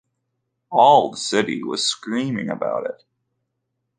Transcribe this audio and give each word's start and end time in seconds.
All 0.71 1.11
the 1.11 1.17
city 1.17 1.61
was 1.61 1.85
screaming 1.85 2.49
about 2.49 2.87
it. 2.87 3.03